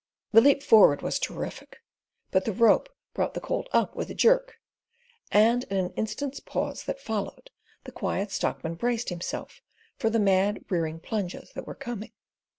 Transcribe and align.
The 0.31 0.41
leap 0.41 0.63
forward 0.63 1.03
was 1.03 1.19
terrific; 1.19 1.77
but 2.31 2.45
the 2.45 2.51
rope 2.53 2.89
brought 3.13 3.35
the 3.35 3.39
colt 3.39 3.69
up 3.71 3.95
with 3.95 4.09
a 4.09 4.15
jerk; 4.15 4.55
and 5.29 5.63
in 5.65 5.77
the 5.89 5.93
instant's 5.93 6.39
pause 6.39 6.83
that 6.85 6.99
followed 6.99 7.51
the 7.83 7.91
Quiet 7.91 8.31
Stockman 8.31 8.73
braced 8.73 9.09
himself 9.09 9.61
for 9.97 10.09
the 10.09 10.17
mad 10.17 10.65
rearing 10.71 10.99
plunges 10.99 11.51
that 11.51 11.67
were 11.67 11.75
coming. 11.75 12.13